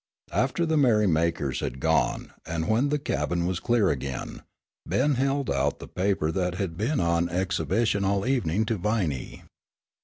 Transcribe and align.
After 0.31 0.65
the 0.65 0.77
merrymakers 0.77 1.59
had 1.59 1.79
gone, 1.79 2.33
and 2.43 2.67
when 2.67 2.89
the 2.89 2.97
cabin 2.97 3.45
was 3.45 3.59
clear 3.59 3.91
again, 3.91 4.41
Ben 4.83 5.13
held 5.13 5.51
out 5.51 5.77
the 5.77 5.87
paper 5.87 6.31
that 6.31 6.55
had 6.55 6.75
been 6.75 6.99
on 6.99 7.29
exhibition 7.29 8.03
all 8.03 8.25
evening 8.25 8.65
to 8.65 8.77
Viney. 8.77 9.43